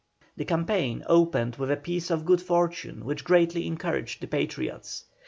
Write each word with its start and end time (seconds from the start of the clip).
The 0.35 0.45
campaign 0.45 1.03
opened 1.05 1.57
with 1.57 1.69
a 1.69 1.77
piece 1.77 2.09
of 2.09 2.25
good 2.25 2.41
fortune 2.41 3.05
which 3.05 3.23
greatly 3.23 3.67
encouraged 3.67 4.19
the 4.21 4.25
Patriots. 4.27 5.05